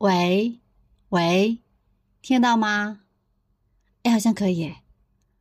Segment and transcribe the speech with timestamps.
[0.00, 0.58] 喂，
[1.10, 1.58] 喂，
[2.22, 3.00] 听得到吗？
[4.02, 4.72] 哎，好像可以。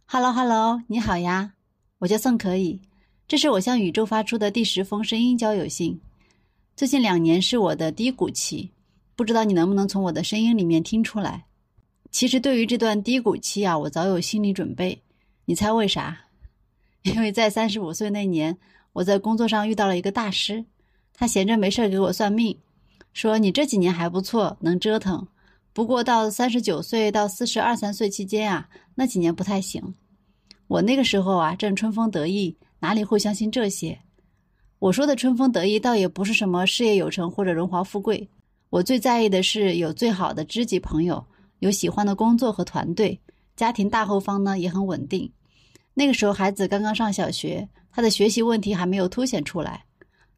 [0.05, 1.54] Hello，Hello，你好呀，
[2.00, 2.82] 我叫宋可以，
[3.25, 6.01] 这是我向宇宙发出的第十封声音交友信。
[6.75, 8.70] 最近两年是我的低谷期，
[9.16, 11.46] 不知道你能不能从我的声音里面听出来。
[12.12, 15.02] 其实对于这段低谷期啊，我早有心理准备。
[15.46, 16.26] 你猜为啥？
[17.04, 18.57] 因为在三十五岁那年，
[18.91, 20.66] 我在工作上遇到了一个大师，
[21.14, 22.60] 他闲着没事给我算命。
[23.14, 25.28] 说你这几年还不错，能折腾，
[25.73, 29.94] 不过到三十九岁到四十二三岁期间啊，那几年不太行。
[30.68, 33.99] 我那个时候啊，正春风得意，哪里会相信这些？
[34.77, 38.30] 我说的春风得意，倒也不是什么事业有成或者荣华富贵。
[38.70, 41.26] 我最在意的是有最好的知己朋友，
[41.60, 43.20] 有喜欢的工作和团队，
[43.55, 45.30] 家庭大后方呢也很稳定。
[45.96, 49.84] 那个时候孩子刚刚上小学，他的学习问题还没有凸显出来。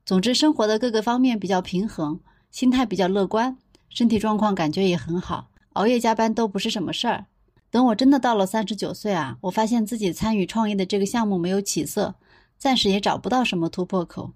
[0.05, 2.19] 总之，生活的各个方面比较平衡。
[2.51, 3.57] 心态比较乐观，
[3.89, 7.25] 身体状况感觉也很好，熬夜加班都不是什么事儿。
[7.69, 12.15] 等我真的到了三十九岁啊，我发现自己参与创业的这个项目没有起色，
[12.57, 14.33] 暂时也找不到什么突破口。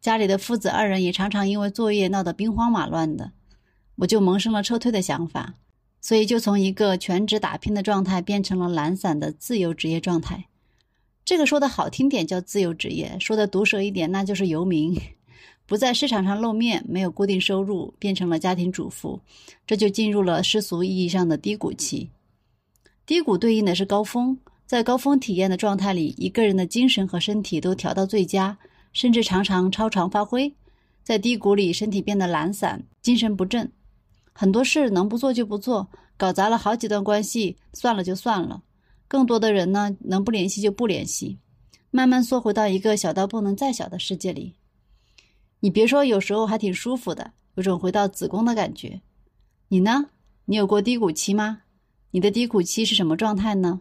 [0.00, 3.32] 家里的父子二人也常常因为作业闹得兵荒马乱的，
[3.96, 5.54] 我就萌生了撤退的想法，
[6.00, 10.46] 所以就从一个全职打拼的状态变成了懒散的自由职业状态。
[11.24, 14.96] 这个说的好听点叫自由职业，说的毒舌一点那就是游民。
[15.70, 19.20] 不在市场上露面，没有固定收入，变成了家庭主妇，
[19.64, 22.10] 这就进入了世俗意义上的低谷期。
[23.06, 28.58] 低谷对应的是高峰，在高峰体验的状态里，一个人的精神和身体都调到最佳，
[28.92, 30.52] 甚至常常超常发挥。
[31.04, 33.70] 在低谷里，身体变得懒散，精神不振，
[34.32, 38.64] 很多事能不做就不做，搞砸了好几段关系，算了就算了。
[39.06, 41.38] 更多的人呢，能不联系就不联系，
[41.92, 44.56] 慢慢缩回到一个小到不能再小的世界里。
[45.60, 49.00] 你别说，有时候还挺舒服的，有种回到子宫的感觉。
[49.68, 50.06] 你呢？
[50.46, 51.60] 你有过低谷期吗？
[52.10, 53.80] 你的低谷期是什么状态呢？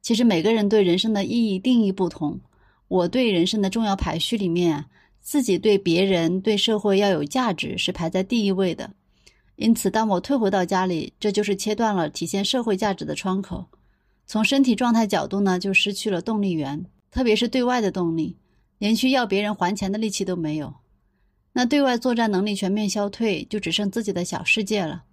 [0.00, 2.40] 其实每个人对人生的意义定义不同。
[2.88, 4.86] 我对人生的重要排序里面，
[5.20, 8.90] 自己对别人、对社会要有价值是排在第一位的。
[9.56, 13.66] 因此，当我退回到家里，这就是切断了体现社会价值的窗口。
[14.26, 18.36] 从身体状态角度呢，就失去了动力源，特别是对外的动力。
[18.80, 20.74] 连去要别人还钱的力气都没有，
[21.52, 25.04] 那对外作战能力全面消退，就只剩自己的小世界了。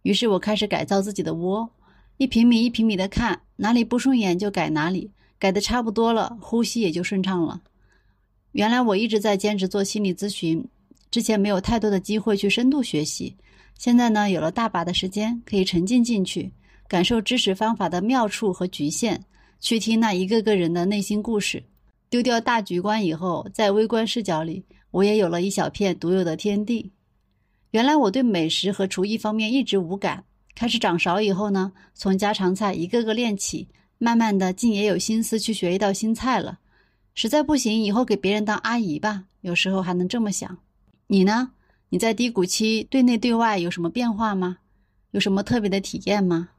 [0.00, 1.70] 于是我开始改造自己的窝，
[2.16, 7.60] 一平米一平米的看，哪里不顺眼就改哪里，改的差不多了，呼吸也就顺畅了。
[8.52, 10.66] 原来我一直在兼职做心理咨询，
[11.10, 13.36] 之前没有太多的机会去深度学习，
[13.76, 16.50] 现在呢有了大把的时间，可以沉浸进去，
[16.88, 19.22] 感受知识方法的妙处和局限，
[19.60, 21.62] 去听那一个个人的内心故事。
[22.12, 26.92] 丢掉大局观以后，在微观视角里，我也有了一小片独有的天地。
[27.70, 30.24] 原来我对美食和厨艺方面一直无感，
[30.54, 36.58] 开始长勺以后呢，从家常菜一个个练起，慢慢的竟也有心思去学一道新菜了。
[37.14, 39.24] 实在不行，以后给别人当阿姨吧。
[39.40, 40.58] 有时候还能这么想。
[41.06, 41.52] 你呢？
[41.88, 44.58] 你在低谷期对内对外有什么变化吗？
[45.12, 46.50] 有什么特别的体验吗？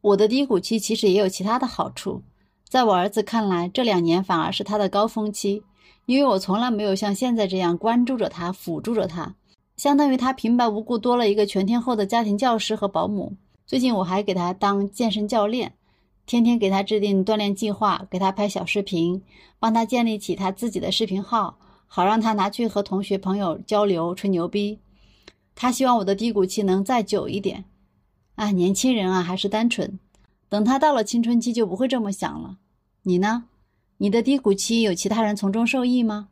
[0.00, 2.22] 我的低谷期其实也有其他的好处。
[2.72, 5.62] 在我儿子看来，这两年反而是他的高峰期，
[6.06, 9.34] 因为我从来没有像现在这样关注着他、辅助着他，
[9.76, 13.34] 相当于他平白无故多了一个全天候的家庭教师和保姆。
[13.66, 15.74] 最近我还给他当健身教练，
[16.24, 19.22] 天天给他制定锻炼计划，给他拍小视频，
[19.58, 24.78] 帮他建立起他自己的视频号，好让他拿去和同学朋友交流、吹牛逼。
[25.54, 27.66] 他希望我的低谷期能再久一点。
[28.36, 29.98] 啊，年轻人啊，还是单纯，
[30.52, 32.58] 等他到了青春期就不会这么想了。
[33.04, 33.44] 你呢？
[33.96, 36.28] 你的低谷期有其他人从中受益吗？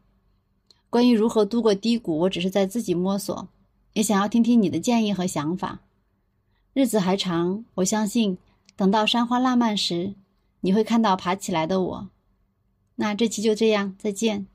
[0.90, 3.48] 关于如何度过低谷，我只是在自己摸索，
[3.94, 5.78] 也想要听听你的建议和想法。
[6.74, 8.36] 日子还长，我相信
[8.76, 10.12] 等到山花烂漫时，
[10.60, 12.08] 你会看到爬起来的我。
[12.96, 14.46] 那这期就这样，再见。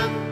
[0.00, 0.29] Amen.